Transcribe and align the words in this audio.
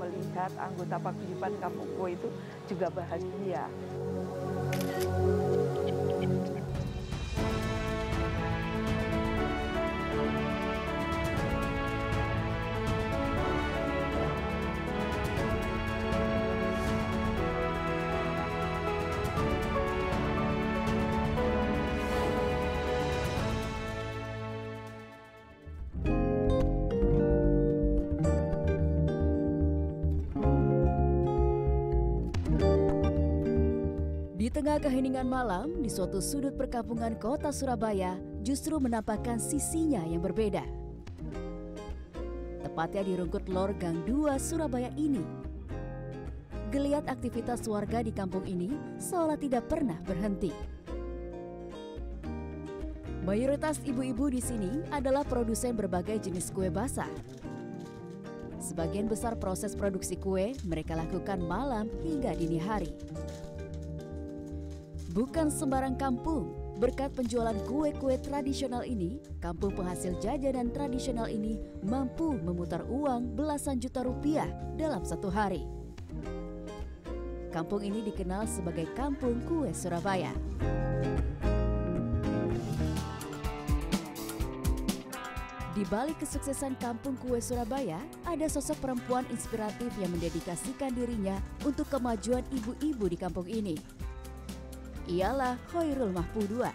melihat 0.00 0.50
anggota 0.56 0.96
paguyuban 0.96 1.52
Kampung 1.60 1.90
Kue 2.00 2.16
itu 2.16 2.28
juga 2.72 2.88
bahagia. 2.88 3.68
Tengah 34.50 34.82
keheningan 34.82 35.30
malam, 35.30 35.78
di 35.78 35.86
suatu 35.86 36.18
sudut 36.18 36.58
perkampungan 36.58 37.14
kota 37.22 37.54
Surabaya 37.54 38.18
justru 38.42 38.82
menampakkan 38.82 39.38
sisinya 39.38 40.02
yang 40.02 40.18
berbeda. 40.18 40.66
Tepatnya 42.66 43.06
di 43.06 43.14
Rungkut 43.14 43.46
Lor 43.46 43.70
Gang 43.78 44.02
2 44.10 44.34
Surabaya 44.42 44.90
ini. 44.98 45.22
Geliat 46.74 47.06
aktivitas 47.06 47.62
warga 47.70 48.02
di 48.02 48.10
kampung 48.10 48.42
ini 48.42 48.74
seolah 48.98 49.38
tidak 49.38 49.70
pernah 49.70 50.02
berhenti. 50.02 50.50
Mayoritas 53.22 53.78
ibu-ibu 53.86 54.34
di 54.34 54.42
sini 54.42 54.82
adalah 54.90 55.22
produsen 55.22 55.78
berbagai 55.78 56.26
jenis 56.26 56.50
kue 56.50 56.74
basah. 56.74 57.10
Sebagian 58.58 59.06
besar 59.06 59.38
proses 59.38 59.78
produksi 59.78 60.18
kue 60.18 60.58
mereka 60.66 60.98
lakukan 60.98 61.38
malam 61.38 61.86
hingga 62.02 62.34
dini 62.34 62.58
hari. 62.58 62.90
Bukan 65.10 65.50
sembarang 65.50 65.98
kampung, 65.98 66.54
berkat 66.78 67.10
penjualan 67.18 67.58
kue-kue 67.66 68.14
tradisional 68.22 68.86
ini, 68.86 69.18
kampung 69.42 69.74
penghasil 69.74 70.14
jajanan 70.22 70.70
tradisional 70.70 71.26
ini 71.26 71.58
mampu 71.82 72.38
memutar 72.38 72.86
uang 72.86 73.34
belasan 73.34 73.82
juta 73.82 74.06
rupiah 74.06 74.46
dalam 74.78 75.02
satu 75.02 75.26
hari. 75.26 75.66
Kampung 77.50 77.82
ini 77.82 78.06
dikenal 78.06 78.46
sebagai 78.46 78.86
Kampung 78.94 79.42
Kue 79.50 79.74
Surabaya. 79.74 80.30
Di 85.74 85.82
balik 85.90 86.22
kesuksesan 86.22 86.78
Kampung 86.78 87.18
Kue 87.18 87.42
Surabaya, 87.42 87.98
ada 88.22 88.46
sosok 88.46 88.78
perempuan 88.78 89.26
inspiratif 89.34 89.90
yang 89.98 90.14
mendedikasikan 90.14 90.94
dirinya 90.94 91.34
untuk 91.66 91.90
kemajuan 91.90 92.46
ibu-ibu 92.54 93.10
di 93.10 93.18
kampung 93.18 93.50
ini 93.50 93.74
ialah 95.10 95.58
Khairul 95.74 96.14
Mahpudua. 96.14 96.70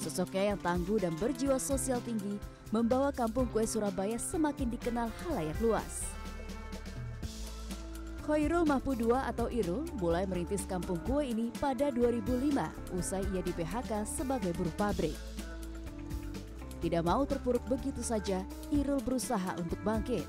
Sosoknya 0.00 0.56
yang 0.56 0.58
tangguh 0.64 0.96
dan 0.96 1.12
berjiwa 1.20 1.60
sosial 1.60 2.00
tinggi 2.00 2.40
membawa 2.72 3.12
kampung 3.12 3.44
kue 3.52 3.68
Surabaya 3.68 4.16
semakin 4.16 4.72
dikenal 4.72 5.12
halayak 5.22 5.58
luas. 5.60 6.08
Khairul 8.24 8.64
Mahpudua 8.64 9.28
atau 9.28 9.52
Irul 9.52 9.84
mulai 10.00 10.24
merintis 10.24 10.64
kampung 10.64 10.96
kue 11.04 11.28
ini 11.28 11.52
pada 11.60 11.92
2005 11.92 12.96
usai 12.96 13.28
ia 13.36 13.44
di 13.44 13.52
PHK 13.52 14.08
sebagai 14.08 14.56
buruh 14.56 14.72
pabrik. 14.80 15.16
Tidak 16.80 17.04
mau 17.04 17.20
terpuruk 17.28 17.60
begitu 17.68 18.00
saja, 18.00 18.40
Irul 18.72 19.04
berusaha 19.04 19.52
untuk 19.60 19.76
bangkit. 19.84 20.24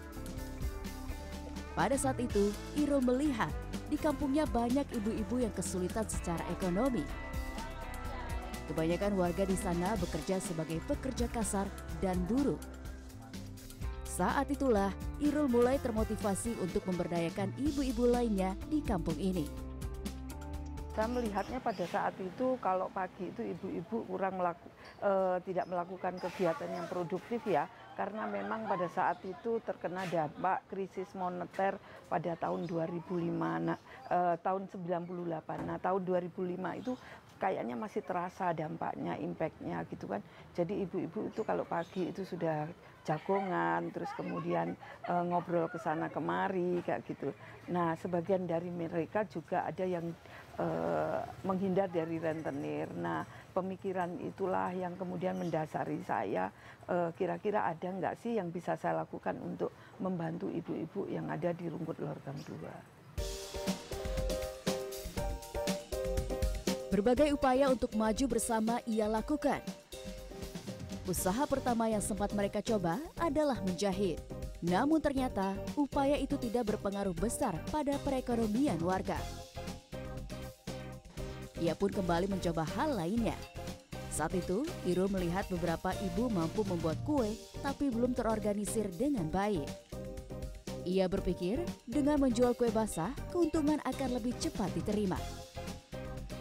Pada 1.71 1.95
saat 1.95 2.19
itu, 2.19 2.51
Irul 2.75 2.99
melihat 2.99 3.55
di 3.91 3.99
kampungnya 3.99 4.47
banyak 4.47 4.87
ibu-ibu 4.95 5.43
yang 5.43 5.51
kesulitan 5.51 6.07
secara 6.07 6.39
ekonomi. 6.47 7.03
Kebanyakan 8.71 9.19
warga 9.19 9.43
di 9.43 9.59
sana 9.59 9.99
bekerja 9.99 10.39
sebagai 10.39 10.79
pekerja 10.87 11.27
kasar 11.27 11.67
dan 11.99 12.15
buruh. 12.23 12.55
Saat 14.07 14.47
itulah 14.47 14.95
Irul 15.19 15.51
mulai 15.51 15.75
termotivasi 15.83 16.55
untuk 16.63 16.87
memberdayakan 16.87 17.51
ibu-ibu 17.59 18.07
lainnya 18.07 18.55
di 18.71 18.79
kampung 18.79 19.19
ini. 19.19 19.60
Saya 21.01 21.17
melihatnya 21.17 21.57
pada 21.57 21.81
saat 21.89 22.13
itu 22.21 22.61
kalau 22.61 22.85
pagi 22.93 23.33
itu 23.33 23.41
ibu-ibu 23.41 24.05
kurang 24.05 24.37
melaku, 24.37 24.69
eh, 25.01 25.41
tidak 25.49 25.65
melakukan 25.65 26.13
kegiatan 26.21 26.69
yang 26.69 26.85
produktif 26.85 27.41
ya. 27.49 27.65
Karena 27.97 28.29
memang 28.29 28.69
pada 28.69 28.85
saat 28.85 29.17
itu 29.25 29.57
terkena 29.65 30.05
dampak 30.05 30.61
krisis 30.69 31.09
moneter 31.17 31.81
pada 32.05 32.37
tahun 32.37 32.69
2005 32.69 33.57
nah, 33.57 33.81
eh, 34.13 34.37
tahun 34.45 34.69
98 34.69 35.65
nah 35.65 35.81
tahun 35.81 36.05
2005 36.05 36.77
itu 36.77 36.93
kayaknya 37.41 37.73
masih 37.73 38.05
terasa 38.05 38.53
dampaknya 38.53 39.17
impactnya 39.17 39.81
gitu 39.89 40.05
kan. 40.05 40.21
Jadi 40.53 40.85
ibu-ibu 40.85 41.33
itu 41.33 41.41
kalau 41.41 41.65
pagi 41.65 42.13
itu 42.13 42.21
sudah 42.21 42.69
jagongan 43.07 43.89
terus 43.93 44.09
kemudian 44.13 44.77
e, 45.05 45.13
ngobrol 45.29 45.69
ke 45.69 45.77
sana 45.81 46.07
kemari 46.07 46.81
kayak 46.85 47.05
gitu 47.09 47.33
nah 47.69 47.93
sebagian 47.97 48.49
dari 48.49 48.69
mereka 48.69 49.25
juga 49.29 49.65
ada 49.65 49.85
yang 49.85 50.13
e, 50.59 50.65
menghindar 51.45 51.89
dari 51.89 52.21
rentenir 52.21 52.89
nah 52.97 53.25
pemikiran 53.51 54.15
itulah 54.23 54.71
yang 54.71 54.95
kemudian 54.95 55.35
mendasari 55.35 55.99
saya 56.07 56.47
eh, 56.87 57.11
kira-kira 57.19 57.67
ada 57.67 57.91
nggak 57.91 58.15
sih 58.23 58.39
yang 58.39 58.49
bisa 58.49 58.79
saya 58.79 59.03
lakukan 59.03 59.35
untuk 59.43 59.75
membantu 59.99 60.47
ibu-ibu 60.49 61.11
yang 61.11 61.27
ada 61.29 61.53
di 61.53 61.67
Rungkut 61.67 61.99
Lorgam 61.99 62.39
2. 62.47 63.01
Berbagai 66.91 67.31
upaya 67.31 67.71
untuk 67.71 67.95
maju 67.95 68.25
bersama 68.27 68.83
ia 68.83 69.07
lakukan. 69.07 69.63
Usaha 71.09 71.49
pertama 71.49 71.89
yang 71.89 72.01
sempat 72.01 72.29
mereka 72.37 72.61
coba 72.61 73.01
adalah 73.17 73.57
menjahit. 73.65 74.21
Namun 74.61 75.01
ternyata 75.01 75.57
upaya 75.73 76.13
itu 76.13 76.37
tidak 76.37 76.77
berpengaruh 76.77 77.17
besar 77.17 77.57
pada 77.73 77.97
perekonomian 78.05 78.77
warga. 78.85 79.17
Ia 81.57 81.73
pun 81.73 81.89
kembali 81.89 82.29
mencoba 82.29 82.65
hal 82.77 82.97
lainnya. 82.97 83.37
Saat 84.13 84.37
itu, 84.37 84.61
Irul 84.85 85.09
melihat 85.09 85.49
beberapa 85.49 85.89
ibu 86.05 86.29
mampu 86.29 86.61
membuat 86.67 87.01
kue, 87.01 87.33
tapi 87.65 87.89
belum 87.89 88.13
terorganisir 88.13 88.85
dengan 88.93 89.25
baik. 89.29 89.65
Ia 90.85 91.05
berpikir, 91.09 91.61
dengan 91.85 92.21
menjual 92.21 92.53
kue 92.57 92.69
basah, 92.69 93.13
keuntungan 93.33 93.81
akan 93.85 94.21
lebih 94.21 94.37
cepat 94.37 94.69
diterima. 94.77 95.17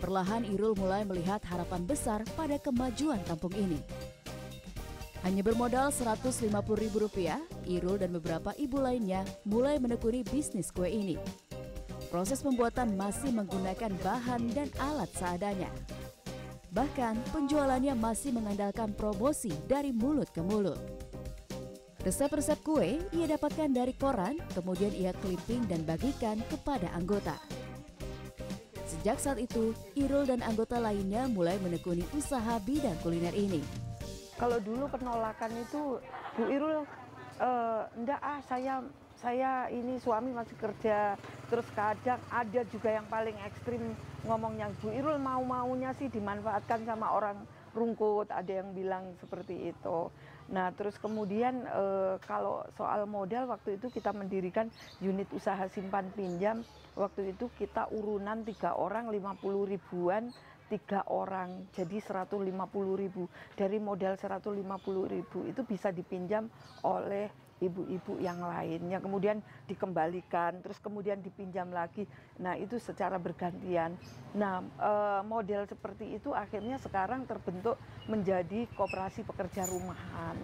Perlahan 0.01 0.49
Irul 0.49 0.73
mulai 0.81 1.05
melihat 1.05 1.45
harapan 1.45 1.85
besar 1.85 2.25
pada 2.33 2.57
kemajuan 2.57 3.21
kampung 3.29 3.53
ini. 3.53 3.77
Hanya 5.21 5.45
bermodal 5.45 5.93
Rp150.000, 5.93 7.37
Irul 7.69 7.97
dan 8.01 8.11
beberapa 8.17 8.57
ibu 8.57 8.81
lainnya 8.81 9.21
mulai 9.45 9.77
menekuni 9.77 10.25
bisnis 10.25 10.73
kue 10.73 10.89
ini. 10.89 11.21
Proses 12.09 12.41
pembuatan 12.41 12.97
masih 12.97 13.29
menggunakan 13.31 13.93
bahan 14.01 14.49
dan 14.57 14.73
alat 14.81 15.13
seadanya. 15.13 15.69
Bahkan 16.73 17.37
penjualannya 17.37 17.93
masih 17.99 18.33
mengandalkan 18.33 18.97
promosi 18.97 19.53
dari 19.69 19.93
mulut 19.93 20.33
ke 20.33 20.41
mulut. 20.41 20.81
Resep-resep 22.01 22.57
kue 22.65 22.97
ia 23.13 23.27
dapatkan 23.29 23.69
dari 23.69 23.93
koran, 23.93 24.41
kemudian 24.57 24.91
ia 24.97 25.13
clipping 25.21 25.69
dan 25.69 25.85
bagikan 25.85 26.41
kepada 26.49 26.89
anggota. 26.97 27.37
Sejak 28.89 29.21
saat 29.21 29.39
itu, 29.39 29.77
Irul 29.95 30.25
dan 30.25 30.41
anggota 30.41 30.81
lainnya 30.81 31.29
mulai 31.29 31.61
menekuni 31.61 32.03
usaha 32.17 32.57
bidang 32.65 32.97
kuliner 33.05 33.37
ini. 33.37 33.80
Kalau 34.41 34.57
dulu 34.65 34.89
penolakan 34.89 35.53
itu, 35.61 36.01
Bu 36.33 36.49
Irul, 36.49 36.89
uh, 37.45 37.85
enggak 37.93 38.21
ah 38.25 38.41
saya 38.49 38.81
saya 39.21 39.69
ini 39.69 40.01
suami 40.01 40.33
masih 40.33 40.57
kerja 40.57 41.13
terus 41.53 41.69
kadang 41.77 42.17
ada 42.33 42.65
juga 42.73 42.89
yang 42.89 43.05
paling 43.13 43.37
ekstrim 43.45 43.93
ngomongnya 44.25 44.73
Bu 44.81 44.97
Irul 44.97 45.21
mau-maunya 45.21 45.93
sih 46.01 46.09
dimanfaatkan 46.09 46.89
sama 46.89 47.13
orang 47.13 47.37
rungkut 47.77 48.33
ada 48.33 48.49
yang 48.49 48.73
bilang 48.73 49.15
seperti 49.21 49.77
itu. 49.77 50.11
Nah 50.51 50.75
terus 50.75 50.99
kemudian 50.99 51.63
e, 51.63 51.85
kalau 52.27 52.67
soal 52.75 53.07
modal 53.07 53.47
waktu 53.47 53.79
itu 53.79 53.87
kita 53.93 54.11
mendirikan 54.11 54.67
unit 54.99 55.31
usaha 55.31 55.69
simpan 55.71 56.11
pinjam. 56.17 56.67
Waktu 56.99 57.37
itu 57.39 57.47
kita 57.55 57.87
urunan 57.95 58.43
tiga 58.43 58.75
orang 58.75 59.09
50 59.15 59.47
ribuan 59.71 60.35
tiga 60.71 61.03
orang 61.11 61.67
jadi 61.75 61.99
150 61.99 62.47
ribu. 62.95 63.27
Dari 63.59 63.83
modal 63.83 64.15
150 64.15 64.55
ribu 65.11 65.39
itu 65.51 65.61
bisa 65.67 65.91
dipinjam 65.91 66.47
oleh 66.87 67.27
ibu-ibu 67.59 68.23
yang 68.23 68.41
lainnya. 68.41 69.03
Kemudian 69.03 69.43
dikembalikan 69.67 70.63
terus 70.63 70.79
kemudian 70.79 71.19
dipinjam 71.21 71.69
lagi. 71.75 72.07
Nah 72.39 72.55
itu 72.55 72.79
secara 72.79 73.19
bergantian. 73.19 73.99
Nah 74.39 74.63
e, 74.79 74.93
model 75.27 75.67
seperti 75.67 76.17
itu 76.17 76.31
akhirnya 76.31 76.79
sekarang 76.79 77.27
terbentuk 77.27 77.77
menjadi 78.07 78.71
koperasi 78.79 79.27
pekerja 79.27 79.67
rumahan 79.69 80.39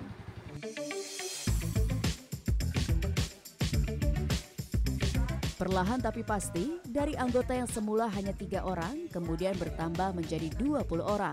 Perlahan 5.56 6.04
tapi 6.04 6.20
pasti, 6.20 6.76
dari 6.84 7.16
anggota 7.16 7.56
yang 7.56 7.64
semula 7.64 8.12
hanya 8.12 8.36
tiga 8.36 8.60
orang, 8.68 9.08
kemudian 9.08 9.56
bertambah 9.56 10.12
menjadi 10.12 10.52
20 10.60 11.00
orang. 11.00 11.32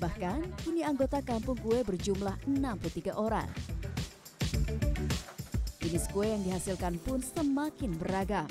Bahkan, 0.00 0.64
kini 0.64 0.80
anggota 0.80 1.20
kampung 1.20 1.60
kue 1.60 1.84
berjumlah 1.84 2.40
63 2.48 3.12
orang. 3.20 3.44
Jenis 5.84 6.08
kue 6.08 6.24
yang 6.24 6.40
dihasilkan 6.40 6.96
pun 7.04 7.20
semakin 7.20 7.92
beragam. 8.00 8.48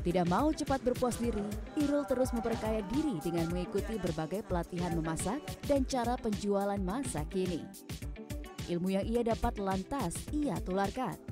Tidak 0.00 0.26
mau 0.26 0.48
cepat 0.50 0.80
berpuas 0.80 1.20
diri, 1.20 1.44
Irul 1.76 2.08
terus 2.08 2.32
memperkaya 2.32 2.80
diri 2.88 3.20
dengan 3.20 3.52
mengikuti 3.52 4.00
berbagai 4.00 4.48
pelatihan 4.48 4.96
memasak 4.96 5.44
dan 5.68 5.84
cara 5.84 6.16
penjualan 6.16 6.80
masa 6.80 7.22
kini. 7.28 7.60
Ilmu 8.72 8.96
yang 8.96 9.04
ia 9.04 9.22
dapat 9.22 9.60
lantas 9.60 10.16
ia 10.32 10.56
tularkan. 10.64 11.31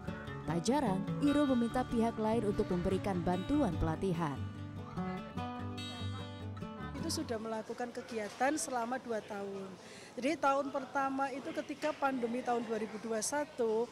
Tak 0.47 0.61
jarang, 0.62 1.03
Irul 1.27 1.50
meminta 1.50 1.83
pihak 1.83 2.15
lain 2.15 2.47
untuk 2.47 2.71
memberikan 2.71 3.19
bantuan 3.27 3.75
pelatihan 3.83 4.54
itu 7.05 7.21
sudah 7.21 7.37
melakukan 7.37 7.93
kegiatan 7.93 8.56
selama 8.56 8.97
dua 8.97 9.21
tahun. 9.21 9.69
Jadi 10.17 10.41
tahun 10.41 10.73
pertama 10.73 11.29
itu 11.37 11.53
ketika 11.53 11.93
pandemi 11.93 12.41
tahun 12.41 12.65
2021 12.65 13.12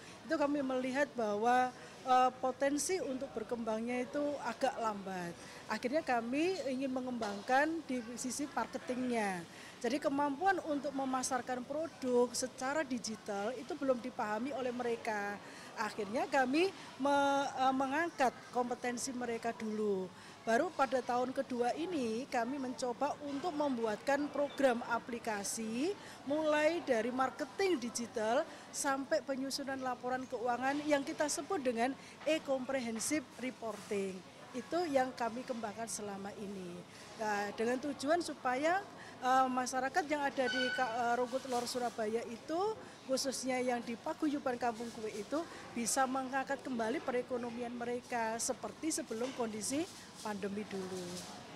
itu 0.00 0.32
kami 0.40 0.64
melihat 0.64 1.12
bahwa 1.12 1.68
uh, 2.08 2.32
potensi 2.40 2.96
untuk 3.04 3.28
berkembangnya 3.36 4.08
itu 4.08 4.24
agak 4.48 4.72
lambat. 4.80 5.36
Akhirnya 5.68 6.00
kami 6.00 6.56
ingin 6.72 6.88
mengembangkan 6.88 7.84
di 7.84 8.00
sisi 8.16 8.48
marketingnya. 8.48 9.44
Jadi 9.84 10.00
kemampuan 10.00 10.56
untuk 10.64 10.96
memasarkan 10.96 11.68
produk 11.68 12.32
secara 12.32 12.80
digital 12.80 13.52
itu 13.60 13.76
belum 13.76 14.00
dipahami 14.00 14.56
oleh 14.56 14.72
mereka. 14.72 15.36
Akhirnya 15.76 16.24
kami 16.32 16.72
me, 16.96 17.12
uh, 17.60 17.74
mengangkat 17.76 18.32
kompetensi 18.56 19.12
mereka 19.12 19.52
dulu. 19.52 20.08
Baru 20.42 20.74
pada 20.74 20.98
tahun 20.98 21.30
kedua 21.30 21.70
ini 21.78 22.26
kami 22.26 22.58
mencoba 22.58 23.14
untuk 23.30 23.54
membuatkan 23.54 24.26
program 24.26 24.82
aplikasi 24.90 25.94
mulai 26.26 26.82
dari 26.82 27.14
marketing 27.14 27.78
digital 27.78 28.42
sampai 28.74 29.22
penyusunan 29.22 29.78
laporan 29.78 30.26
keuangan 30.26 30.82
yang 30.82 31.06
kita 31.06 31.30
sebut 31.30 31.62
dengan 31.62 31.94
e-comprehensive 32.26 33.22
reporting. 33.38 34.18
Itu 34.50 34.82
yang 34.90 35.14
kami 35.14 35.46
kembangkan 35.46 35.86
selama 35.86 36.34
ini. 36.34 36.74
Nah, 37.22 37.54
dengan 37.54 37.78
tujuan 37.78 38.18
supaya 38.18 38.82
uh, 39.22 39.46
masyarakat 39.46 40.04
yang 40.10 40.26
ada 40.26 40.44
di 40.50 40.62
uh, 40.74 41.14
Rungkut 41.22 41.46
Lor 41.46 41.70
Surabaya 41.70 42.18
itu 42.26 42.60
khususnya 43.06 43.58
yang 43.58 43.82
di 43.82 43.98
Paguyuban 43.98 44.56
Kampung 44.58 44.88
Kue 44.94 45.10
itu 45.10 45.42
bisa 45.74 46.06
mengangkat 46.06 46.62
kembali 46.62 47.02
perekonomian 47.02 47.74
mereka 47.74 48.38
seperti 48.38 48.94
sebelum 48.94 49.30
kondisi 49.34 49.82
pandemi 50.22 50.62
dulu. 50.70 51.02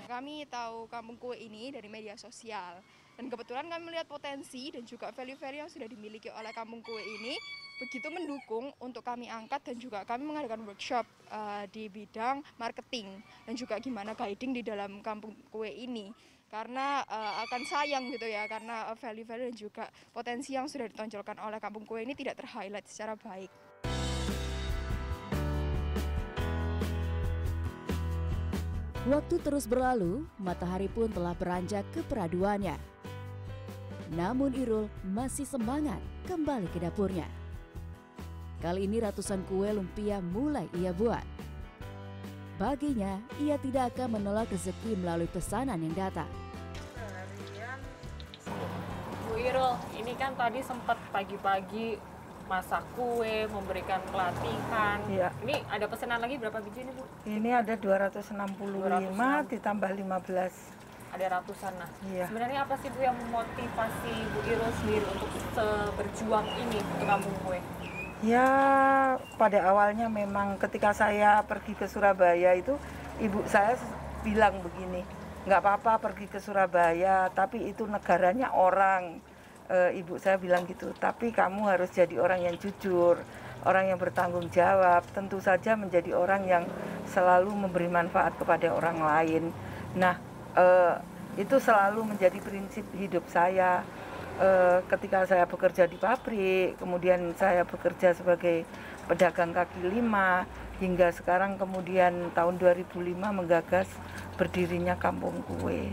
Kami 0.07 0.47
tahu 0.47 0.87
Kampung 0.91 1.19
Kue 1.19 1.39
ini 1.39 1.71
dari 1.71 1.87
media 1.87 2.15
sosial 2.19 2.83
dan 3.17 3.33
kebetulan 3.33 3.65
kami 3.73 3.83
melihat 3.89 4.05
potensi 4.05 4.69
dan 4.69 4.85
juga 4.85 5.09
value-value 5.09 5.61
yang 5.65 5.73
sudah 5.73 5.89
dimiliki 5.89 6.29
oleh 6.29 6.53
Kampung 6.53 6.85
Kue 6.85 7.01
ini 7.01 7.35
begitu 7.77 8.09
mendukung 8.09 8.73
untuk 8.81 9.05
kami 9.05 9.29
angkat 9.29 9.61
dan 9.73 9.77
juga 9.77 10.05
kami 10.05 10.25
mengadakan 10.25 10.65
workshop 10.65 11.05
uh, 11.29 11.65
di 11.69 11.89
bidang 11.93 12.41
marketing 12.57 13.21
dan 13.45 13.53
juga 13.57 13.77
gimana 13.81 14.17
guiding 14.17 14.57
di 14.57 14.63
dalam 14.65 15.01
Kampung 15.01 15.33
Kue 15.49 15.69
ini 15.73 16.13
karena 16.47 17.03
uh, 17.11 17.43
akan 17.47 17.63
sayang 17.67 18.07
gitu 18.15 18.27
ya 18.31 18.47
karena 18.47 18.95
value-value 18.95 19.51
dan 19.51 19.57
juga 19.59 19.85
potensi 20.15 20.55
yang 20.55 20.71
sudah 20.71 20.87
ditonjolkan 20.87 21.43
oleh 21.43 21.59
kampung 21.59 21.83
kue 21.83 22.03
ini 22.07 22.15
tidak 22.15 22.39
terhighlight 22.39 22.87
secara 22.87 23.19
baik. 23.19 23.51
Waktu 29.07 29.39
terus 29.39 29.71
berlalu, 29.71 30.27
matahari 30.35 30.91
pun 30.91 31.07
telah 31.07 31.31
beranjak 31.39 31.87
ke 31.95 32.03
peraduannya. 32.11 32.75
Namun 34.19 34.51
Irul 34.59 34.91
masih 35.07 35.47
semangat 35.47 36.03
kembali 36.27 36.67
ke 36.75 36.83
dapurnya. 36.83 37.31
Kali 38.59 38.91
ini 38.91 38.99
ratusan 38.99 39.47
kue 39.47 39.71
lumpia 39.71 40.19
mulai 40.19 40.67
ia 40.75 40.91
buat. 40.91 41.23
Baginya, 42.57 43.21
ia 43.37 43.61
tidak 43.61 43.93
akan 43.93 44.17
menolak 44.17 44.49
rezeki 44.49 44.97
melalui 44.97 45.29
pesanan 45.29 45.77
yang 45.77 45.93
datang. 45.93 46.25
Bu 49.29 49.37
Irul, 49.37 49.77
ini 49.93 50.17
kan 50.17 50.33
tadi 50.33 50.65
sempat 50.65 50.97
pagi-pagi 51.13 52.01
masak 52.49 52.81
kue, 52.97 53.45
memberikan 53.53 54.01
pelatihan. 54.09 55.05
Iya. 55.05 55.37
Ini 55.45 55.69
ada 55.69 55.85
pesanan 55.85 56.17
lagi 56.25 56.41
berapa 56.41 56.57
biji 56.65 56.89
nih 56.89 56.95
Bu? 56.97 57.05
Ini 57.29 57.51
ada 57.61 57.77
265 57.77 58.25
260. 58.25 59.53
ditambah 59.53 59.91
15. 59.93 61.13
Ada 61.13 61.27
ratusan 61.37 61.73
nah. 61.77 61.91
Iya. 62.09 62.25
Sebenarnya 62.25 62.65
apa 62.65 62.81
sih 62.81 62.89
Bu 62.89 63.05
yang 63.05 63.21
memotivasi 63.21 64.15
Bu 64.33 64.41
Irul 64.49 64.73
sendiri 64.81 65.05
untuk 65.13 65.29
berjuang 65.93 66.49
ini 66.57 66.81
untuk 66.81 67.05
kampung 67.05 67.37
kue? 67.45 67.61
Ya 68.25 68.49
pada 69.37 69.61
awalnya 69.69 70.09
memang 70.09 70.57
ketika 70.57 70.97
saya 70.97 71.45
pergi 71.45 71.77
ke 71.77 71.85
Surabaya 71.85 72.57
itu 72.57 72.73
ibu 73.21 73.45
saya 73.45 73.77
bilang 74.25 74.57
begini, 74.65 75.05
nggak 75.45 75.61
apa-apa 75.61 76.01
pergi 76.01 76.25
ke 76.25 76.41
Surabaya, 76.41 77.29
tapi 77.37 77.69
itu 77.69 77.85
negaranya 77.85 78.57
orang. 78.57 79.21
E, 79.67 79.99
ibu 79.99 80.17
saya 80.17 80.39
bilang 80.39 80.63
gitu, 80.65 80.95
tapi 80.97 81.35
kamu 81.35 81.67
harus 81.67 81.91
jadi 81.91 82.23
orang 82.23 82.47
yang 82.47 82.57
jujur, 82.57 83.19
orang 83.67 83.91
yang 83.91 83.99
bertanggung 83.99 84.47
jawab, 84.49 85.03
tentu 85.11 85.43
saja 85.43 85.75
menjadi 85.75 86.15
orang 86.15 86.47
yang 86.47 86.65
selalu 87.11 87.51
memberi 87.51 87.91
manfaat 87.91 88.39
kepada 88.39 88.71
orang 88.71 89.03
lain. 89.03 89.51
Nah, 89.99 90.17
e, 90.55 90.67
itu 91.37 91.59
selalu 91.59 92.17
menjadi 92.17 92.39
prinsip 92.41 92.87
hidup 92.95 93.27
saya 93.29 93.83
uh, 94.41 94.79
ketika 94.89 95.25
saya 95.25 95.45
bekerja 95.49 95.89
di 95.89 95.97
pabrik, 95.97 96.77
kemudian 96.81 97.33
saya 97.37 97.65
bekerja 97.65 98.13
sebagai 98.13 98.69
pedagang 99.09 99.53
kaki 99.55 99.87
lima, 99.89 100.45
hingga 100.83 101.09
sekarang 101.13 101.57
kemudian 101.57 102.33
tahun 102.37 102.61
2005 102.61 103.17
menggagas 103.17 103.89
berdirinya 104.37 104.97
Kampung 105.01 105.41
Kue. 105.45 105.89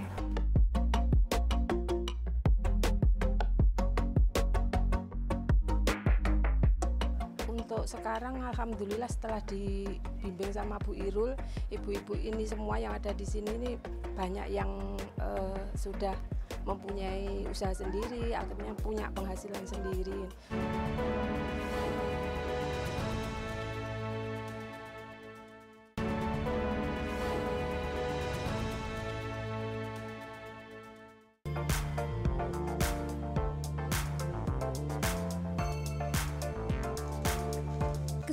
Untuk 7.48 7.88
sekarang 7.88 8.44
alhamdulillah 8.44 9.08
setelah 9.08 9.40
dibimbing 9.48 10.52
sama 10.52 10.76
Bu 10.84 10.94
Irul, 10.94 11.32
ibu-ibu 11.72 12.14
ini 12.20 12.44
semua 12.44 12.76
yang 12.76 12.92
ada 12.92 13.16
di 13.16 13.24
sini 13.24 13.50
ini 13.56 13.72
banyak 14.14 14.52
yang 14.52 14.70
uh, 15.24 15.58
sudah 15.74 16.14
mempunyai 16.62 17.50
usaha 17.50 17.74
sendiri, 17.74 18.38
akhirnya 18.38 18.74
punya 18.80 19.10
penghasilan 19.18 19.66
sendiri. 19.66 20.30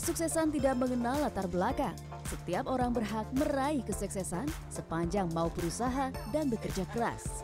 Kesuksesan 0.00 0.53
tidak 0.53 0.77
mengenal 0.81 1.17
latar 1.23 1.49
belakang. 1.49 1.97
Setiap 2.25 2.69
orang 2.69 2.95
berhak 2.95 3.25
meraih 3.37 3.83
kesuksesan 3.83 4.47
sepanjang 4.71 5.29
mau 5.35 5.50
berusaha 5.53 6.12
dan 6.33 6.47
bekerja 6.49 6.87
keras. 6.95 7.39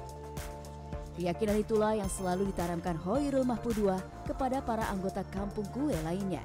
Keyakinan 1.17 1.65
itulah 1.65 1.97
yang 1.97 2.13
selalu 2.13 2.53
ditanamkan 2.53 3.01
Hoirul 3.01 3.49
Mahpudua 3.49 3.97
kepada 4.29 4.61
para 4.61 4.85
anggota 4.93 5.25
kampung 5.33 5.65
kue 5.73 5.97
lainnya. 6.05 6.45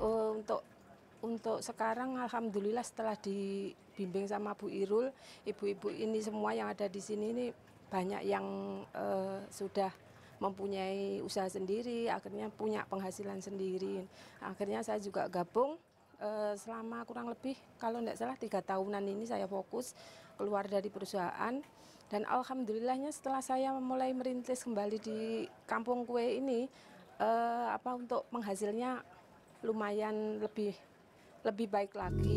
Untuk 0.00 0.64
untuk 1.20 1.60
sekarang 1.60 2.16
alhamdulillah 2.16 2.80
setelah 2.80 3.12
dibimbing 3.20 4.24
sama 4.24 4.56
Bu 4.56 4.72
Irul, 4.72 5.12
ibu-ibu 5.44 5.92
ini 5.92 6.24
semua 6.24 6.56
yang 6.56 6.72
ada 6.72 6.88
di 6.88 6.96
sini 6.96 7.28
ini 7.28 7.46
banyak 7.92 8.24
yang 8.24 8.46
uh, 8.96 9.44
sudah 9.52 9.92
mempunyai 10.40 11.20
usaha 11.20 11.44
sendiri, 11.44 12.08
akhirnya 12.08 12.48
punya 12.48 12.88
penghasilan 12.88 13.44
sendiri. 13.44 14.00
Akhirnya 14.40 14.80
saya 14.80 14.96
juga 14.96 15.28
gabung 15.28 15.76
uh, 16.24 16.56
selama 16.56 17.04
kurang 17.04 17.28
lebih 17.28 17.52
kalau 17.76 18.00
tidak 18.00 18.16
salah 18.16 18.36
tiga 18.40 18.64
tahunan 18.64 19.04
ini 19.04 19.28
saya 19.28 19.44
fokus 19.44 19.92
keluar 20.40 20.64
dari 20.64 20.88
perusahaan 20.88 21.60
Dan 22.10 22.26
alhamdulillahnya 22.26 23.14
setelah 23.14 23.38
saya 23.38 23.70
mulai 23.78 24.10
merintis 24.10 24.66
kembali 24.66 24.98
di 24.98 25.46
kampung 25.70 26.02
kue 26.02 26.42
ini, 26.42 26.66
eh, 27.22 27.68
apa 27.70 27.94
untuk 27.94 28.26
penghasilnya 28.34 29.06
lumayan 29.62 30.42
lebih 30.42 30.74
lebih 31.46 31.70
baik 31.70 31.94
lagi. 31.94 32.36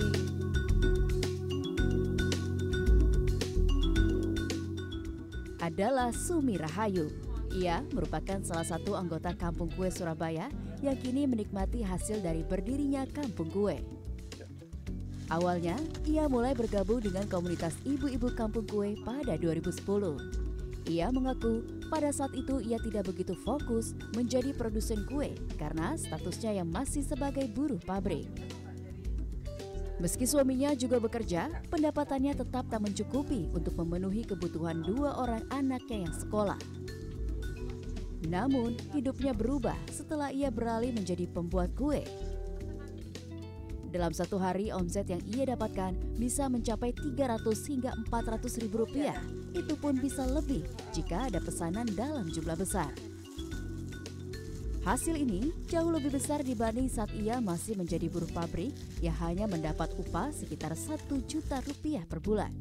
adalah 5.64 6.12
Sumi 6.12 6.60
Rahayu. 6.60 7.08
Ia 7.56 7.80
merupakan 7.96 8.44
salah 8.44 8.68
satu 8.68 9.00
anggota 9.00 9.32
Kampung 9.32 9.72
Kue 9.72 9.88
Surabaya 9.88 10.52
yang 10.84 11.00
kini 11.00 11.24
menikmati 11.24 11.80
hasil 11.80 12.20
dari 12.20 12.44
berdirinya 12.44 13.08
Kampung 13.08 13.48
Kue. 13.48 14.03
Awalnya, 15.34 15.74
ia 16.06 16.30
mulai 16.30 16.54
bergabung 16.54 17.02
dengan 17.02 17.26
komunitas 17.26 17.74
ibu-ibu 17.90 18.30
kampung 18.38 18.70
kue 18.70 18.94
pada 19.02 19.34
2010. 19.34 19.82
Ia 20.94 21.10
mengaku 21.10 21.66
pada 21.90 22.14
saat 22.14 22.38
itu 22.38 22.62
ia 22.62 22.78
tidak 22.78 23.10
begitu 23.10 23.34
fokus 23.42 23.98
menjadi 24.14 24.54
produsen 24.54 25.02
kue 25.10 25.34
karena 25.58 25.98
statusnya 25.98 26.62
yang 26.62 26.70
masih 26.70 27.02
sebagai 27.02 27.50
buruh 27.50 27.82
pabrik. 27.82 28.30
Meski 29.98 30.30
suaminya 30.30 30.78
juga 30.78 31.02
bekerja, 31.02 31.50
pendapatannya 31.74 32.38
tetap 32.38 32.70
tak 32.70 32.86
mencukupi 32.86 33.50
untuk 33.58 33.74
memenuhi 33.82 34.22
kebutuhan 34.30 34.86
dua 34.86 35.18
orang 35.18 35.42
anaknya 35.50 36.06
yang 36.06 36.14
sekolah. 36.14 36.62
Namun, 38.30 38.78
hidupnya 38.94 39.34
berubah 39.34 39.76
setelah 39.90 40.30
ia 40.30 40.54
beralih 40.54 40.94
menjadi 40.94 41.26
pembuat 41.26 41.74
kue. 41.74 42.06
Dalam 43.94 44.10
satu 44.10 44.42
hari, 44.42 44.74
omset 44.74 45.06
yang 45.06 45.22
ia 45.30 45.54
dapatkan 45.54 45.94
bisa 46.18 46.50
mencapai 46.50 46.98
300 46.98 47.46
hingga 47.70 47.94
400 48.10 48.66
ribu 48.66 48.90
rupiah. 48.90 49.14
Itu 49.54 49.78
pun 49.78 50.02
bisa 50.02 50.26
lebih 50.26 50.66
jika 50.98 51.30
ada 51.30 51.38
pesanan 51.38 51.86
dalam 51.94 52.26
jumlah 52.34 52.58
besar. 52.58 52.90
Hasil 54.82 55.14
ini 55.14 55.54
jauh 55.70 55.94
lebih 55.94 56.10
besar 56.10 56.42
dibanding 56.42 56.90
saat 56.90 57.14
ia 57.14 57.38
masih 57.38 57.78
menjadi 57.78 58.10
buruh 58.10 58.28
pabrik 58.34 58.74
yang 59.00 59.14
hanya 59.22 59.46
mendapat 59.46 59.94
upah 59.96 60.34
sekitar 60.34 60.74
1 60.74 61.08
juta 61.30 61.62
rupiah 61.62 62.02
per 62.10 62.18
bulan. 62.18 62.52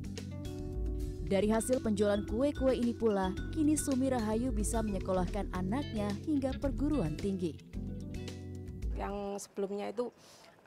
Dari 1.33 1.49
hasil 1.49 1.81
penjualan 1.81 2.21
kue-kue 2.29 2.77
ini 2.77 2.93
pula, 2.93 3.33
kini 3.57 3.73
Sumi 3.73 4.13
Rahayu 4.13 4.53
bisa 4.53 4.85
menyekolahkan 4.85 5.49
anaknya 5.57 6.13
hingga 6.29 6.53
perguruan 6.61 7.17
tinggi. 7.17 7.57
Yang 9.01 9.49
sebelumnya 9.49 9.89
itu 9.89 10.13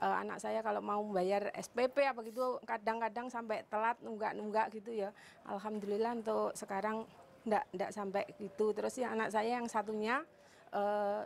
eh, 0.02 0.16
anak 0.26 0.38
saya 0.42 0.60
kalau 0.60 0.82
mau 0.84 1.02
membayar 1.04 1.52
SPP 1.56 2.04
apa 2.04 2.20
gitu 2.26 2.60
kadang-kadang 2.64 3.28
sampai 3.32 3.64
telat 3.68 3.96
nunggak-nunggak 4.04 4.72
gitu 4.76 4.92
ya. 4.92 5.10
Alhamdulillah 5.48 6.18
untuk 6.20 6.52
sekarang 6.58 7.08
enggak 7.46 7.64
enggak 7.72 7.92
sampai 7.94 8.24
gitu. 8.42 8.74
Terus 8.74 8.94
ya 8.98 9.14
anak 9.14 9.30
saya 9.32 9.62
yang 9.62 9.68
satunya 9.70 10.26
eh, 10.74 11.22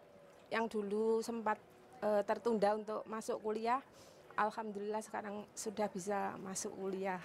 yang 0.49 0.65
dulu 0.65 1.21
sempat 1.21 1.57
eh, 2.01 2.21
tertunda 2.25 2.75
untuk 2.75 3.01
masuk 3.05 3.37
kuliah, 3.41 3.81
alhamdulillah 4.37 5.01
sekarang 5.01 5.45
sudah 5.53 5.87
bisa 5.89 6.35
masuk 6.41 6.73
kuliah. 6.75 7.21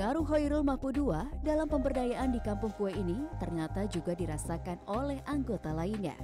Pengaruh 0.00 0.24
Hoirul 0.32 0.64
Mahpudua 0.64 1.28
dalam 1.44 1.68
pemberdayaan 1.68 2.32
di 2.32 2.40
kampung 2.40 2.72
kue 2.72 2.88
ini 2.88 3.20
ternyata 3.36 3.84
juga 3.84 4.16
dirasakan 4.16 4.80
oleh 4.88 5.20
anggota 5.28 5.76
lainnya. 5.76 6.16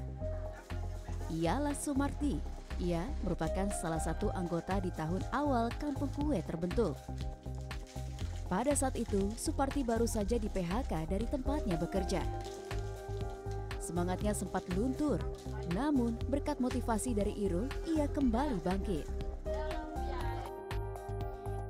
Ialah 1.28 1.76
Sumarti. 1.76 2.40
Ia 2.80 3.04
merupakan 3.20 3.68
salah 3.76 4.00
satu 4.00 4.32
anggota 4.32 4.80
di 4.80 4.88
tahun 4.96 5.20
awal 5.28 5.68
kampung 5.76 6.08
kue 6.16 6.40
terbentuk. 6.40 6.96
Pada 8.48 8.72
saat 8.72 8.96
itu, 8.96 9.28
Suparti 9.36 9.84
baru 9.84 10.08
saja 10.08 10.40
di 10.40 10.48
PHK 10.48 11.12
dari 11.12 11.28
tempatnya 11.28 11.76
bekerja. 11.76 12.24
Semangatnya 13.76 14.32
sempat 14.32 14.64
luntur, 14.72 15.20
namun 15.76 16.16
berkat 16.32 16.64
motivasi 16.64 17.12
dari 17.12 17.36
Irul, 17.44 17.68
ia 17.92 18.08
kembali 18.08 18.56
bangkit. 18.64 19.15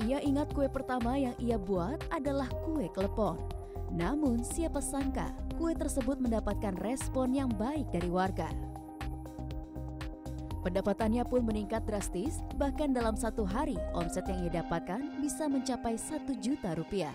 Ia 0.06 0.22
ingat 0.22 0.54
kue 0.54 0.70
pertama 0.70 1.18
yang 1.18 1.34
ia 1.42 1.58
buat 1.58 1.98
adalah 2.14 2.46
kue 2.62 2.86
klepon. 2.94 3.42
Namun 3.90 4.46
siapa 4.46 4.78
sangka 4.78 5.34
kue 5.58 5.74
tersebut 5.74 6.22
mendapatkan 6.22 6.78
respon 6.78 7.34
yang 7.34 7.50
baik 7.50 7.90
dari 7.90 8.06
warga. 8.06 8.46
Pendapatannya 10.62 11.26
pun 11.26 11.42
meningkat 11.42 11.82
drastis, 11.90 12.38
bahkan 12.54 12.94
dalam 12.94 13.18
satu 13.18 13.42
hari 13.42 13.74
omset 13.98 14.30
yang 14.30 14.46
ia 14.46 14.62
dapatkan 14.62 15.02
bisa 15.18 15.50
mencapai 15.50 15.98
satu 15.98 16.38
juta 16.38 16.78
rupiah. 16.78 17.14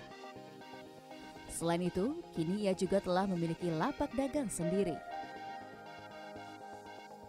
Selain 1.47 1.87
itu, 1.87 2.19
kini 2.35 2.67
ia 2.67 2.75
juga 2.75 2.99
telah 2.99 3.23
memiliki 3.23 3.71
lapak 3.71 4.11
dagang 4.19 4.51
sendiri. 4.51 4.99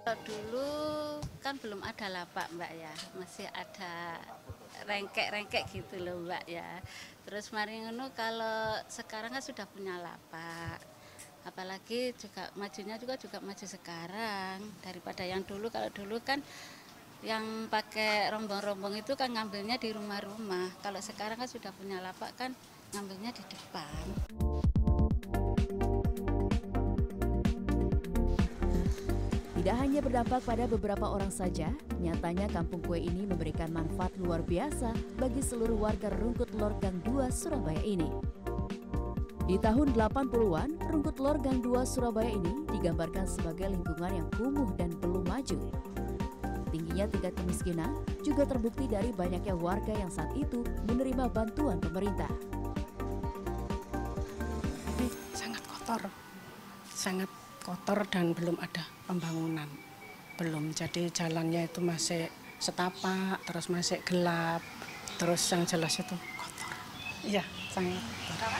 Dulu 0.03 1.23
kan 1.39 1.55
belum 1.63 1.79
ada 1.87 2.11
lapak 2.11 2.51
mbak 2.51 2.71
ya, 2.75 2.95
masih 3.15 3.47
ada 3.55 4.19
rengkek-rengkek 4.87 5.65
gitu 5.73 5.97
loh 6.03 6.23
mbak 6.25 6.45
ya. 6.47 6.81
Terus 7.27 7.51
mari 7.55 7.83
ngono 7.83 8.11
kalau 8.13 8.79
sekarang 8.91 9.31
kan 9.33 9.43
sudah 9.43 9.67
punya 9.71 9.99
lapak, 9.99 10.83
apalagi 11.47 12.15
juga 12.19 12.51
majunya 12.59 12.99
juga 12.99 13.15
juga 13.19 13.39
maju 13.39 13.67
sekarang. 13.67 14.59
Daripada 14.83 15.23
yang 15.23 15.47
dulu 15.47 15.71
kalau 15.71 15.91
dulu 15.95 16.19
kan 16.21 16.43
yang 17.23 17.71
pakai 17.71 18.35
rombong-rombong 18.35 18.99
itu 18.99 19.15
kan 19.15 19.31
ngambilnya 19.31 19.79
di 19.79 19.95
rumah-rumah. 19.95 20.83
Kalau 20.83 20.99
sekarang 20.99 21.39
kan 21.39 21.47
sudah 21.47 21.71
punya 21.71 22.03
lapak 22.03 22.35
kan 22.35 22.51
ngambilnya 22.93 23.33
di 23.33 23.45
depan 23.49 24.05
berdampak 30.03 30.43
pada 30.43 30.67
beberapa 30.67 31.07
orang 31.07 31.31
saja, 31.31 31.71
nyatanya 32.03 32.51
kampung 32.51 32.83
kue 32.83 32.99
ini 32.99 33.23
memberikan 33.23 33.71
manfaat 33.71 34.11
luar 34.19 34.43
biasa 34.43 34.91
bagi 35.15 35.39
seluruh 35.39 35.79
warga 35.79 36.11
Rungkut 36.19 36.51
Lor 36.59 36.75
Gang 36.83 36.99
2 37.07 37.31
Surabaya 37.31 37.79
ini. 37.87 38.11
Di 39.47 39.63
tahun 39.63 39.95
80-an, 39.95 40.91
Rungkut 40.91 41.23
Lor 41.23 41.39
Gang 41.39 41.63
2 41.63 41.87
Surabaya 41.87 42.35
ini 42.35 42.67
digambarkan 42.75 43.31
sebagai 43.31 43.71
lingkungan 43.71 44.11
yang 44.11 44.29
kumuh 44.35 44.75
dan 44.75 44.91
belum 44.99 45.23
maju. 45.23 45.59
Tingginya 46.75 47.07
tingkat 47.07 47.39
kemiskinan 47.39 47.95
juga 48.27 48.43
terbukti 48.43 48.91
dari 48.91 49.15
banyaknya 49.15 49.55
warga 49.55 49.95
yang 49.95 50.11
saat 50.11 50.35
itu 50.35 50.67
menerima 50.91 51.31
bantuan 51.31 51.79
pemerintah. 51.79 52.31
Sangat 55.31 55.63
kotor, 55.71 56.03
sangat 56.91 57.31
kotor 57.63 58.03
dan 58.11 58.35
belum 58.35 58.59
ada 58.59 58.83
pembangunan. 59.07 59.92
Belum, 60.43 60.75
jadi 60.75 61.07
jalannya 61.07 61.71
itu 61.71 61.79
masih 61.79 62.27
setapak, 62.59 63.39
terus 63.47 63.71
masih 63.71 64.03
gelap, 64.03 64.59
terus 65.15 65.39
yang 65.55 65.63
jelas 65.63 65.95
itu 66.03 66.19
kotor. 66.35 66.75
Iya, 67.23 67.47
sangat 67.71 68.03
kotor. 68.27 68.51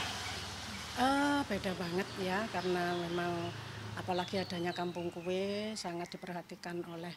Eh, 1.03 1.39
beda 1.43 1.71
banget 1.75 2.07
ya, 2.23 2.39
karena 2.55 2.95
memang 2.95 3.51
apalagi 3.99 4.39
adanya 4.39 4.71
kampung 4.71 5.11
kue 5.11 5.75
sangat 5.75 6.07
diperhatikan 6.07 6.79
oleh 6.87 7.11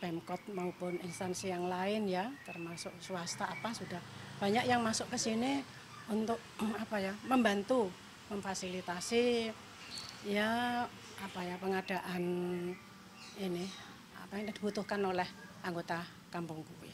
Pemkot 0.00 0.40
maupun 0.48 0.96
instansi 1.04 1.52
yang 1.52 1.68
lain 1.68 2.08
ya, 2.08 2.32
termasuk 2.48 2.96
swasta 3.04 3.52
apa 3.52 3.76
sudah 3.76 4.00
banyak 4.40 4.64
yang 4.64 4.80
masuk 4.80 5.12
ke 5.12 5.20
sini 5.20 5.60
untuk 6.08 6.40
apa 6.56 7.04
ya, 7.04 7.12
membantu, 7.28 7.92
memfasilitasi 8.32 9.52
ya 10.24 10.80
apa 11.20 11.40
ya 11.44 11.60
pengadaan 11.60 12.24
ini 13.36 13.68
apa 14.26 14.42
yang 14.42 14.50
dibutuhkan 14.50 14.98
oleh 15.06 15.28
anggota 15.62 16.02
kampung 16.34 16.66
kue. 16.66 16.90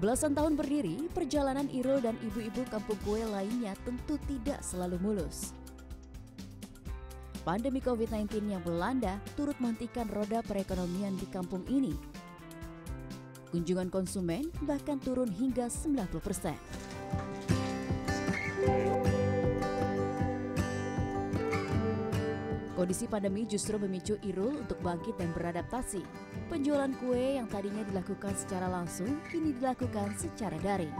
Belasan 0.00 0.32
tahun 0.32 0.56
berdiri, 0.56 1.12
perjalanan 1.12 1.68
Irul 1.68 2.00
dan 2.00 2.16
ibu-ibu 2.24 2.64
kampung 2.72 2.96
kue 3.04 3.20
lainnya 3.20 3.76
tentu 3.84 4.16
tidak 4.24 4.64
selalu 4.64 4.96
mulus. 5.04 5.52
Pandemi 7.44 7.84
COVID-19 7.84 8.48
yang 8.48 8.64
melanda 8.64 9.20
turut 9.36 9.56
menghentikan 9.60 10.08
roda 10.08 10.40
perekonomian 10.40 11.20
di 11.20 11.28
kampung 11.28 11.68
ini. 11.68 11.92
Kunjungan 13.52 13.92
konsumen 13.92 14.48
bahkan 14.64 14.96
turun 14.96 15.28
hingga 15.28 15.68
90 15.68 16.16
persen. 16.24 16.56
Kondisi 22.78 23.10
pandemi 23.10 23.42
justru 23.42 23.74
memicu 23.74 24.22
Irul 24.22 24.62
untuk 24.62 24.78
bangkit 24.86 25.18
dan 25.18 25.34
beradaptasi. 25.34 25.98
Penjualan 26.46 26.94
kue 27.02 27.34
yang 27.34 27.50
tadinya 27.50 27.82
dilakukan 27.82 28.38
secara 28.38 28.70
langsung 28.70 29.18
kini 29.34 29.50
dilakukan 29.58 30.14
secara 30.14 30.54
daring. 30.62 30.94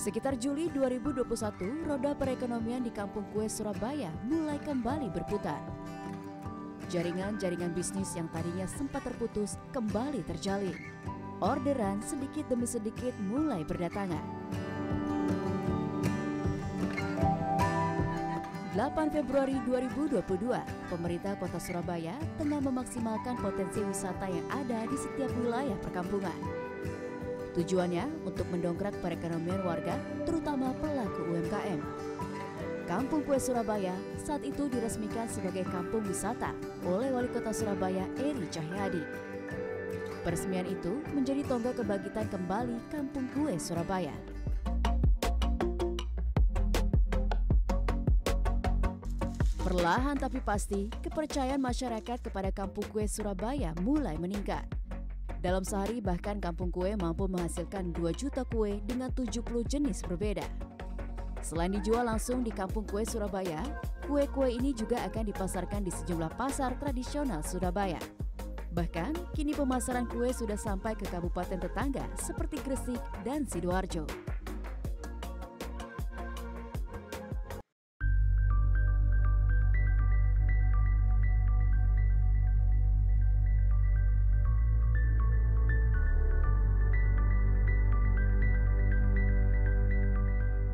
Sekitar 0.00 0.40
Juli 0.40 0.72
2021, 0.72 1.28
roda 1.84 2.16
perekonomian 2.16 2.80
di 2.80 2.88
Kampung 2.88 3.28
Kue 3.36 3.52
Surabaya 3.52 4.08
mulai 4.24 4.56
kembali 4.64 5.12
berputar. 5.12 5.60
jaringan-jaringan 6.88 7.76
bisnis 7.76 8.16
yang 8.16 8.30
tadinya 8.32 8.64
sempat 8.64 9.04
terputus 9.04 9.60
kembali 9.76 10.24
terjalin. 10.24 10.78
Orderan 11.44 12.00
sedikit 12.00 12.48
demi 12.48 12.64
sedikit 12.64 13.12
mulai 13.28 13.60
berdatangan. 13.60 14.35
8 18.76 19.08
Februari 19.08 19.56
2022, 19.64 20.20
pemerintah 20.92 21.32
kota 21.40 21.56
Surabaya 21.56 22.12
tengah 22.36 22.60
memaksimalkan 22.60 23.40
potensi 23.40 23.80
wisata 23.80 24.28
yang 24.28 24.44
ada 24.52 24.84
di 24.84 25.00
setiap 25.00 25.32
wilayah 25.40 25.72
perkampungan. 25.80 26.36
Tujuannya 27.56 28.04
untuk 28.28 28.44
mendongkrak 28.52 28.92
perekonomian 29.00 29.64
warga, 29.64 29.96
terutama 30.28 30.76
pelaku 30.76 31.24
UMKM. 31.24 31.80
Kampung 32.84 33.24
Kue 33.24 33.40
Surabaya 33.40 33.96
saat 34.20 34.44
itu 34.44 34.68
diresmikan 34.68 35.24
sebagai 35.24 35.64
kampung 35.72 36.04
wisata 36.04 36.52
oleh 36.84 37.08
Wali 37.16 37.32
Kota 37.32 37.56
Surabaya 37.56 38.04
Eri 38.20 38.44
Cahyadi. 38.52 39.00
Peresmian 40.20 40.68
itu 40.68 41.00
menjadi 41.16 41.48
tonggak 41.48 41.80
kebangkitan 41.80 42.28
kembali 42.28 42.76
Kampung 42.92 43.24
Kue 43.32 43.56
Surabaya. 43.56 44.35
Perlahan 49.66 50.14
tapi 50.14 50.38
pasti, 50.38 50.86
kepercayaan 51.02 51.58
masyarakat 51.58 52.22
kepada 52.22 52.54
Kampung 52.54 52.86
Kue 52.86 53.10
Surabaya 53.10 53.74
mulai 53.82 54.14
meningkat. 54.14 54.62
Dalam 55.42 55.66
sehari 55.66 55.98
bahkan 55.98 56.38
Kampung 56.38 56.70
Kue 56.70 56.94
mampu 56.94 57.26
menghasilkan 57.26 57.90
2 57.90 58.14
juta 58.14 58.46
kue 58.46 58.78
dengan 58.86 59.10
70 59.10 59.42
jenis 59.66 60.06
berbeda. 60.06 60.46
Selain 61.42 61.74
dijual 61.74 62.06
langsung 62.06 62.46
di 62.46 62.54
Kampung 62.54 62.86
Kue 62.86 63.02
Surabaya, 63.02 63.58
kue-kue 64.06 64.54
ini 64.54 64.70
juga 64.70 65.02
akan 65.02 65.34
dipasarkan 65.34 65.82
di 65.82 65.90
sejumlah 65.90 66.38
pasar 66.38 66.78
tradisional 66.78 67.42
Surabaya. 67.42 67.98
Bahkan, 68.70 69.34
kini 69.34 69.50
pemasaran 69.50 70.06
kue 70.06 70.30
sudah 70.30 70.54
sampai 70.54 70.94
ke 70.94 71.10
kabupaten 71.10 71.58
tetangga 71.58 72.06
seperti 72.14 72.62
Gresik 72.62 73.02
dan 73.26 73.42
Sidoarjo. 73.42 74.25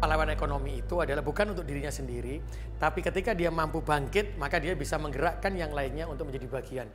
Pahlawan 0.03 0.35
ekonomi 0.35 0.83
itu 0.83 0.99
adalah 0.99 1.23
bukan 1.23 1.55
untuk 1.55 1.63
dirinya 1.63 1.95
sendiri, 1.95 2.43
tapi 2.83 3.07
ketika 3.07 3.39
dia 3.39 3.55
mampu 3.55 3.87
bangkit, 3.87 4.35
maka 4.35 4.59
dia 4.59 4.75
bisa 4.75 4.99
menggerakkan 4.99 5.55
yang 5.55 5.71
lainnya 5.71 6.11
untuk 6.11 6.27
menjadi 6.27 6.51
bagian. 6.51 6.91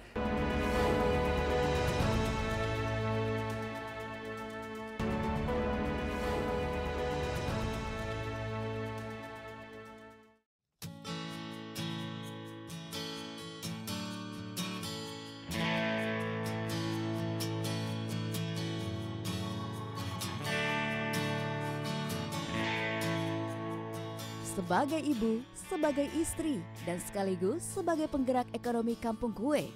Sebagai 24.67 24.99
ibu, 24.99 25.39
sebagai 25.71 26.07
istri, 26.19 26.59
dan 26.83 26.99
sekaligus 26.99 27.63
sebagai 27.63 28.03
penggerak 28.11 28.51
ekonomi 28.51 28.99
kampung 28.99 29.31
kue. 29.31 29.71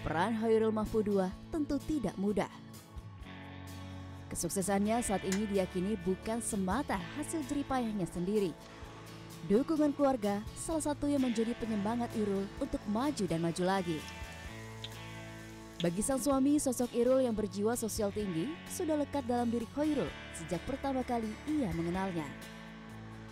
Peran 0.00 0.32
Hoirul 0.40 0.72
Mahfudua 0.72 1.28
tentu 1.52 1.76
tidak 1.84 2.16
mudah. 2.16 2.48
Kesuksesannya 4.32 5.04
saat 5.04 5.20
ini 5.28 5.44
diyakini 5.52 6.00
bukan 6.08 6.40
semata 6.40 6.96
hasil 7.20 7.44
jeripayahnya 7.52 8.08
sendiri. 8.08 8.56
Dukungan 9.44 9.92
keluarga 9.92 10.40
salah 10.56 10.88
satu 10.88 11.04
yang 11.04 11.20
menjadi 11.20 11.52
penyemangat 11.60 12.08
Irul 12.16 12.48
untuk 12.64 12.80
maju 12.88 13.24
dan 13.28 13.44
maju 13.44 13.64
lagi. 13.68 14.00
Bagi 15.84 16.00
sang 16.00 16.16
suami, 16.16 16.56
sosok 16.56 16.96
Irul 16.96 17.28
yang 17.28 17.36
berjiwa 17.36 17.76
sosial 17.76 18.08
tinggi 18.08 18.56
sudah 18.72 18.96
lekat 18.96 19.28
dalam 19.28 19.52
diri 19.52 19.68
Hoirul 19.76 20.08
sejak 20.32 20.64
pertama 20.64 21.04
kali 21.04 21.28
ia 21.44 21.68
mengenalnya. 21.76 22.56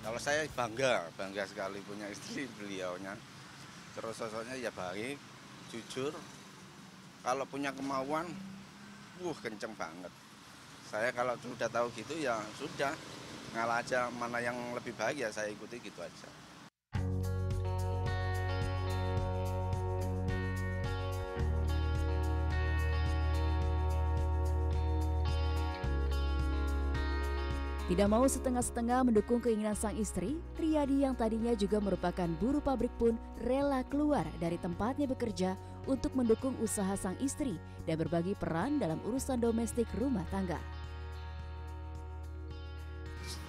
Kalau 0.07 0.23
saya 0.23 0.47
bangga, 0.55 1.11
bangga 1.19 1.43
sekali 1.51 1.83
punya 1.83 2.07
istri 2.07 2.47
beliaunya. 2.63 3.19
Terus 3.99 4.15
sosoknya 4.15 4.55
ya 4.55 4.71
baik, 4.71 5.19
jujur. 5.75 6.15
Kalau 7.27 7.43
punya 7.51 7.75
kemauan, 7.75 8.31
wuh 9.19 9.35
kenceng 9.43 9.75
banget. 9.75 10.15
Saya 10.87 11.11
kalau 11.11 11.35
sudah 11.43 11.67
tahu 11.67 11.91
gitu 11.99 12.23
ya 12.23 12.39
sudah, 12.55 12.95
ngalah 13.51 13.83
aja 13.83 14.07
mana 14.15 14.39
yang 14.39 14.55
lebih 14.79 14.95
baik 14.95 15.27
ya 15.27 15.35
saya 15.35 15.51
ikuti 15.51 15.83
gitu 15.83 15.99
aja. 15.99 16.31
Tidak 27.87 28.11
mau 28.11 28.27
setengah-setengah 28.27 29.07
mendukung 29.07 29.39
keinginan 29.39 29.79
sang 29.79 29.95
istri, 29.95 30.43
Riyadi 30.59 31.07
yang 31.07 31.15
tadinya 31.15 31.55
juga 31.55 31.79
merupakan 31.79 32.27
buruh 32.43 32.59
pabrik 32.59 32.91
pun 32.99 33.15
rela 33.47 33.87
keluar 33.87 34.27
dari 34.43 34.59
tempatnya 34.59 35.07
bekerja 35.07 35.55
untuk 35.87 36.11
mendukung 36.19 36.59
usaha 36.59 36.99
sang 36.99 37.15
istri 37.23 37.55
dan 37.87 37.95
berbagi 37.95 38.35
peran 38.35 38.83
dalam 38.83 38.99
urusan 39.07 39.39
domestik 39.39 39.87
rumah 40.03 40.27
tangga. 40.35 40.59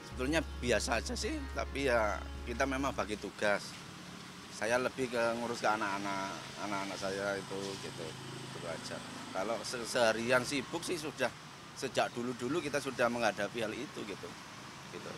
Sebetulnya 0.06 0.45
biasa 0.62 1.02
aja 1.02 1.17
sih, 1.17 1.34
tapi 1.58 1.89
ya 1.89 2.21
kita 2.45 2.69
memang 2.69 2.93
bagi 2.93 3.17
tugas. 3.17 3.73
Saya 4.54 4.78
lebih 4.78 5.17
ke 5.17 5.23
ngurus 5.41 5.65
ke 5.65 5.69
anak-anak, 5.73 6.30
anak-anak 6.62 6.97
saya 7.02 7.41
itu 7.41 7.58
gitu, 7.82 8.06
gitu 8.54 8.67
aja. 8.69 9.02
Kalau 9.34 9.58
seharian 9.65 10.45
sibuk 10.45 10.86
sih 10.86 11.02
sudah 11.02 11.46
sejak 11.78 12.10
dulu-dulu 12.18 12.58
kita 12.60 12.82
sudah 12.82 13.06
menghadapi 13.08 13.62
hal 13.62 13.74
itu 13.74 14.00
gitu. 14.04 14.30
Gitu. 14.92 15.10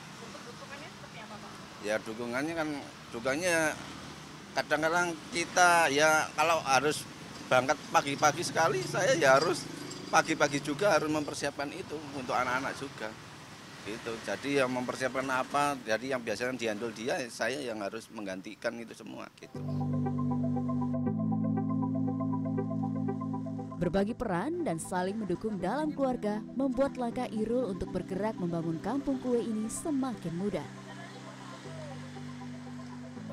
dukungannya 0.51 0.89
seperti 0.91 1.17
apa 1.23 1.35
Pak? 1.39 1.51
Ya 1.87 1.95
dukungannya 2.03 2.53
kan 2.53 2.69
dukungannya 3.15 3.57
kadang-kadang 4.53 5.07
kita 5.31 5.87
ya 5.93 6.27
kalau 6.35 6.59
harus 6.67 7.07
berangkat 7.47 7.77
pagi-pagi 7.89 8.43
sekali 8.43 8.83
saya 8.83 9.15
ya 9.15 9.39
harus 9.39 9.63
pagi-pagi 10.09 10.59
juga 10.61 10.93
harus 10.93 11.09
mempersiapkan 11.09 11.69
itu 11.73 11.97
untuk 12.17 12.33
anak-anak 12.33 12.73
juga 12.77 13.09
gitu 13.87 14.13
jadi 14.21 14.65
yang 14.65 14.71
mempersiapkan 14.73 15.25
apa 15.31 15.73
jadi 15.81 16.17
yang 16.17 16.21
biasanya 16.21 16.53
dihandle 16.59 16.93
dia 16.93 17.17
saya 17.31 17.57
yang 17.57 17.81
harus 17.81 18.05
menggantikan 18.13 18.75
itu 18.77 18.93
semua 18.93 19.25
gitu 19.39 19.57
Berbagi 23.79 24.11
peran 24.11 24.67
dan 24.67 24.75
saling 24.75 25.15
mendukung 25.15 25.55
dalam 25.55 25.95
keluarga 25.95 26.43
membuat 26.51 26.99
langkah 26.99 27.31
Irul 27.31 27.71
untuk 27.71 27.95
bergerak 27.95 28.35
membangun 28.35 28.75
kampung 28.83 29.15
kue 29.23 29.39
ini 29.39 29.71
semakin 29.71 30.35
mudah. 30.35 30.67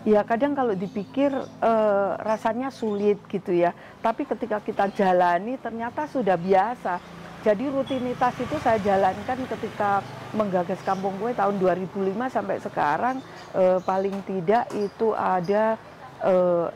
Ya 0.06 0.22
kadang 0.22 0.54
kalau 0.54 0.78
dipikir 0.78 1.34
eh, 1.34 2.10
rasanya 2.22 2.70
sulit 2.70 3.18
gitu 3.26 3.50
ya, 3.50 3.74
tapi 3.98 4.22
ketika 4.22 4.62
kita 4.62 4.86
jalani 4.94 5.58
ternyata 5.58 6.06
sudah 6.06 6.38
biasa. 6.38 7.02
Jadi 7.42 7.66
rutinitas 7.66 8.38
itu 8.38 8.54
saya 8.62 8.78
jalankan 8.78 9.50
ketika 9.50 9.98
menggagas 10.30 10.78
kampung 10.86 11.18
kue 11.18 11.34
tahun 11.34 11.58
2005 11.58 12.14
sampai 12.30 12.62
sekarang 12.62 13.18
eh, 13.50 13.82
paling 13.82 14.14
tidak 14.22 14.70
itu 14.78 15.10
ada 15.10 15.74
eh, 16.22 16.66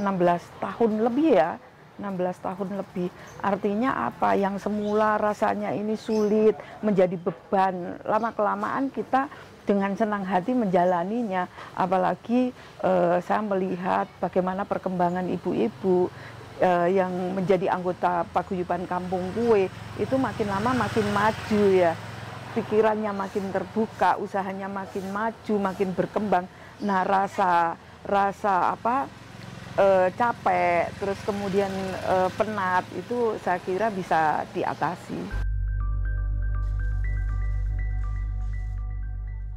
tahun 0.56 0.92
lebih 1.04 1.36
ya 1.36 1.60
16 1.96 2.44
tahun 2.44 2.68
lebih. 2.80 3.08
Artinya 3.40 4.08
apa? 4.12 4.36
Yang 4.36 4.68
semula 4.68 5.16
rasanya 5.16 5.72
ini 5.72 5.96
sulit, 5.96 6.56
menjadi 6.84 7.16
beban. 7.16 8.00
Lama-kelamaan 8.04 8.92
kita 8.92 9.28
dengan 9.66 9.92
senang 9.98 10.22
hati 10.22 10.54
menjalaninya. 10.54 11.50
Apalagi 11.74 12.54
eh, 12.84 13.16
saya 13.20 13.42
melihat 13.42 14.06
bagaimana 14.22 14.62
perkembangan 14.62 15.26
ibu-ibu 15.26 16.08
eh, 16.62 16.94
yang 16.94 17.10
menjadi 17.34 17.74
anggota 17.74 18.24
paguyuban 18.30 18.86
kampung 18.86 19.34
kue 19.34 19.66
itu 19.98 20.14
makin 20.16 20.48
lama 20.48 20.86
makin 20.86 21.06
maju 21.10 21.64
ya. 21.74 21.92
Pikirannya 22.56 23.12
makin 23.12 23.52
terbuka, 23.52 24.16
usahanya 24.16 24.64
makin 24.64 25.12
maju, 25.12 25.54
makin 25.60 25.92
berkembang. 25.92 26.48
Nah, 26.80 27.04
rasa 27.04 27.76
rasa 28.00 28.72
apa? 28.72 29.25
Uh, 29.76 30.08
capek, 30.16 30.90
terus 30.98 31.20
kemudian 31.22 31.70
uh, 32.08 32.28
penat 32.34 32.84
itu 32.96 33.36
saya 33.44 33.60
kira 33.62 33.92
bisa 33.92 34.44
diatasi. 34.52 35.46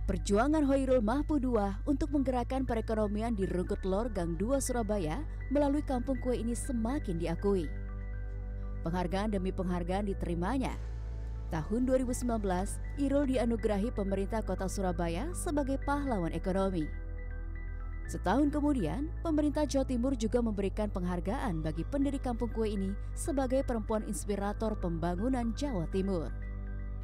Perjuangan 0.09 0.65
Hoirul 0.65 1.05
Mahpudua 1.05 1.85
untuk 1.85 2.09
menggerakkan 2.09 2.65
perekonomian 2.65 3.37
di 3.37 3.45
Rungkut 3.45 3.85
Lor 3.85 4.09
Gang 4.09 4.33
2 4.41 4.57
Surabaya 4.57 5.21
melalui 5.53 5.85
kampung 5.85 6.17
kue 6.17 6.33
ini 6.33 6.57
semakin 6.57 7.21
diakui. 7.21 7.69
Penghargaan 8.81 9.37
demi 9.37 9.53
penghargaan 9.53 10.09
diterimanya. 10.09 10.73
Tahun 11.53 11.81
2019, 11.85 12.25
Irul 12.97 13.25
dianugerahi 13.29 13.93
pemerintah 13.93 14.41
kota 14.41 14.65
Surabaya 14.65 15.29
sebagai 15.37 15.77
pahlawan 15.85 16.33
ekonomi. 16.33 17.08
Setahun 18.09 18.49
kemudian, 18.49 19.05
pemerintah 19.21 19.69
Jawa 19.69 19.85
Timur 19.85 20.17
juga 20.17 20.41
memberikan 20.41 20.89
penghargaan 20.89 21.61
bagi 21.61 21.85
pendiri 21.85 22.17
kampung 22.17 22.49
kue 22.49 22.73
ini 22.73 22.89
sebagai 23.13 23.61
perempuan 23.61 24.01
inspirator 24.09 24.73
pembangunan 24.81 25.53
Jawa 25.53 25.85
Timur. 25.93 26.33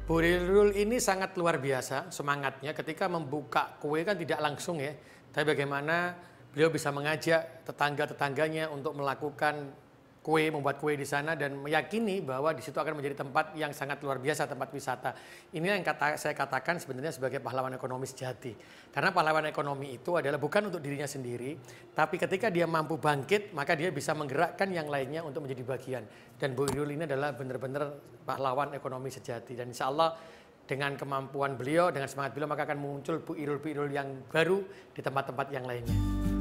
Bu 0.02 0.18
Rirul 0.18 0.74
ini 0.74 0.98
sangat 0.98 1.38
luar 1.38 1.62
biasa 1.62 2.10
semangatnya 2.10 2.74
ketika 2.74 3.06
membuka 3.06 3.78
kue 3.78 4.02
kan 4.02 4.18
tidak 4.18 4.42
langsung 4.42 4.82
ya. 4.82 4.98
Tapi 5.30 5.54
bagaimana 5.54 6.18
beliau 6.50 6.74
bisa 6.74 6.90
mengajak 6.90 7.62
tetangga-tetangganya 7.62 8.74
untuk 8.74 8.98
melakukan 8.98 9.78
kue, 10.26 10.50
membuat 10.50 10.82
kue 10.82 10.98
di 10.98 11.06
sana 11.06 11.38
dan 11.38 11.54
meyakini 11.54 12.18
bahwa 12.18 12.50
di 12.50 12.58
situ 12.58 12.74
akan 12.74 12.98
menjadi 12.98 13.22
tempat 13.22 13.54
yang 13.54 13.70
sangat 13.70 14.02
luar 14.02 14.18
biasa, 14.18 14.50
tempat 14.50 14.74
wisata. 14.74 15.14
Ini 15.54 15.78
yang 15.78 15.86
kata, 15.86 16.18
saya 16.18 16.34
katakan 16.34 16.82
sebenarnya 16.82 17.14
sebagai 17.14 17.38
pahlawan 17.38 17.70
ekonomi 17.78 18.10
sejati. 18.10 18.58
Karena 18.90 19.14
pahlawan 19.14 19.46
ekonomi 19.46 19.94
itu 19.94 20.18
adalah 20.18 20.42
bukan 20.42 20.66
untuk 20.66 20.82
dirinya 20.82 21.06
sendiri, 21.06 21.54
tapi 21.94 22.18
ketika 22.18 22.50
dia 22.50 22.66
mampu 22.66 22.98
bangkit, 22.98 23.54
maka 23.54 23.78
dia 23.78 23.94
bisa 23.94 24.18
menggerakkan 24.18 24.66
yang 24.74 24.90
lainnya 24.90 25.22
untuk 25.22 25.46
menjadi 25.46 25.62
bagian. 25.62 26.02
Dan 26.34 26.58
Bu 26.58 26.66
Irul 26.74 26.90
ini 26.90 27.06
adalah 27.06 27.30
benar-benar 27.30 27.94
pahlawan 28.26 28.74
ekonomi 28.74 29.14
sejati. 29.14 29.54
Dan 29.54 29.70
insya 29.70 29.94
Allah 29.94 30.18
dengan 30.66 30.98
kemampuan 30.98 31.54
beliau, 31.54 31.94
dengan 31.94 32.10
semangat 32.10 32.34
beliau, 32.34 32.50
maka 32.50 32.66
akan 32.66 32.78
muncul 32.82 33.22
Bu 33.22 33.38
Irul-Bu 33.38 33.70
Irul 33.70 33.94
yang 33.94 34.26
baru 34.26 34.58
di 34.90 35.00
tempat-tempat 35.06 35.46
yang 35.54 35.62
lainnya. 35.62 36.35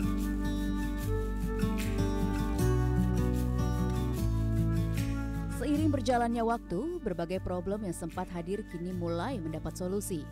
Seiring 5.86 6.02
berjalannya 6.02 6.42
waktu, 6.42 6.98
berbagai 7.06 7.46
problem 7.46 7.86
yang 7.86 7.94
sempat 7.94 8.26
hadir 8.34 8.66
kini 8.74 8.90
mulai 8.90 9.38
mendapat 9.38 9.78
solusi. 9.78 10.26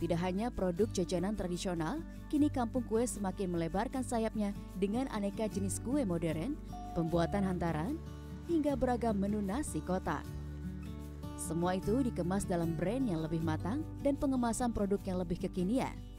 Tidak 0.00 0.16
hanya 0.16 0.48
produk 0.48 0.88
jajanan 0.96 1.36
tradisional, 1.36 2.00
kini 2.32 2.48
kampung 2.48 2.80
kue 2.88 3.04
semakin 3.04 3.52
melebarkan 3.52 4.00
sayapnya 4.00 4.56
dengan 4.80 5.12
aneka 5.12 5.44
jenis 5.44 5.76
kue 5.84 6.08
modern, 6.08 6.56
pembuatan 6.96 7.44
hantaran, 7.44 8.00
hingga 8.48 8.80
beragam 8.80 9.20
menu 9.20 9.44
nasi 9.44 9.84
kotak. 9.84 10.24
Semua 11.36 11.76
itu 11.76 12.00
dikemas 12.00 12.48
dalam 12.48 12.72
brand 12.80 13.04
yang 13.04 13.20
lebih 13.20 13.44
matang 13.44 13.84
dan 14.00 14.16
pengemasan 14.16 14.72
produk 14.72 15.04
yang 15.04 15.20
lebih 15.20 15.36
kekinian. 15.36 16.15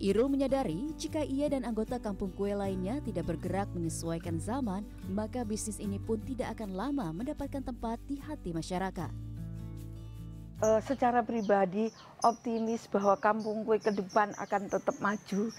Irul 0.00 0.32
menyadari 0.32 0.96
jika 0.96 1.20
ia 1.20 1.52
dan 1.52 1.60
anggota 1.68 2.00
kampung 2.00 2.32
kue 2.32 2.56
lainnya 2.56 3.04
tidak 3.04 3.36
bergerak 3.36 3.68
menyesuaikan 3.76 4.40
zaman, 4.40 4.80
maka 5.12 5.44
bisnis 5.44 5.76
ini 5.76 6.00
pun 6.00 6.16
tidak 6.24 6.56
akan 6.56 6.72
lama 6.72 7.12
mendapatkan 7.12 7.60
tempat 7.60 8.00
di 8.08 8.16
hati 8.16 8.56
masyarakat. 8.56 9.12
Uh, 10.64 10.80
secara 10.88 11.20
pribadi 11.20 11.92
optimis 12.24 12.88
bahwa 12.88 13.12
kampung 13.20 13.60
kue 13.68 13.76
ke 13.76 13.92
depan 13.92 14.32
akan 14.40 14.72
tetap 14.72 14.96
maju. 15.04 15.52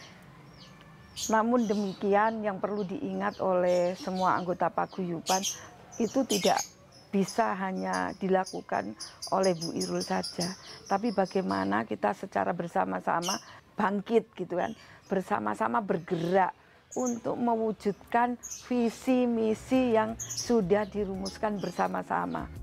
Namun 1.29 1.69
demikian 1.69 2.41
yang 2.41 2.57
perlu 2.57 2.81
diingat 2.81 3.37
oleh 3.45 3.93
semua 3.93 4.41
anggota 4.41 4.73
paguyuban 4.73 5.45
itu 6.01 6.25
tidak 6.25 6.57
bisa 7.13 7.53
hanya 7.61 8.09
dilakukan 8.17 8.97
oleh 9.29 9.53
Bu 9.53 9.69
Irul 9.77 10.01
saja, 10.01 10.49
tapi 10.89 11.13
bagaimana 11.13 11.85
kita 11.85 12.15
secara 12.17 12.55
bersama-sama 12.57 13.37
bangkit 13.81 14.29
gitu 14.37 14.61
kan 14.61 14.77
bersama-sama 15.09 15.81
bergerak 15.81 16.53
untuk 16.93 17.33
mewujudkan 17.33 18.37
visi 18.69 19.25
misi 19.25 19.97
yang 19.97 20.13
sudah 20.37 20.85
dirumuskan 20.85 21.57
bersama-sama. 21.57 22.60